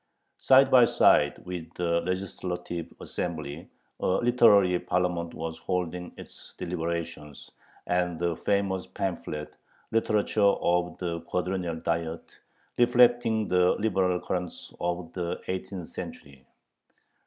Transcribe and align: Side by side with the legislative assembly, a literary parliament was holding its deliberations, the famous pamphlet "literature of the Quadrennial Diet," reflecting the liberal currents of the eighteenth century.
Side 0.39 0.71
by 0.71 0.85
side 0.85 1.37
with 1.45 1.71
the 1.75 2.01
legislative 2.01 2.91
assembly, 2.99 3.69
a 3.99 4.07
literary 4.13 4.79
parliament 4.79 5.35
was 5.35 5.59
holding 5.59 6.11
its 6.17 6.55
deliberations, 6.57 7.51
the 7.85 8.35
famous 8.43 8.87
pamphlet 8.87 9.55
"literature 9.91 10.41
of 10.41 10.97
the 10.97 11.19
Quadrennial 11.27 11.75
Diet," 11.75 12.23
reflecting 12.79 13.47
the 13.47 13.73
liberal 13.77 14.19
currents 14.19 14.73
of 14.79 15.13
the 15.13 15.39
eighteenth 15.47 15.89
century. 15.91 16.47